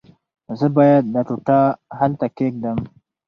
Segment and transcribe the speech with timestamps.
[0.59, 1.59] زه باید دا ټوټه
[1.99, 2.77] هلته کېږدم.